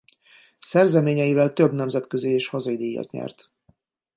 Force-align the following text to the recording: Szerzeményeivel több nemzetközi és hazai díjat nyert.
Szerzeményeivel 0.59 1.53
több 1.53 1.71
nemzetközi 1.73 2.29
és 2.29 2.47
hazai 2.47 2.77
díjat 2.77 3.11
nyert. 3.11 3.51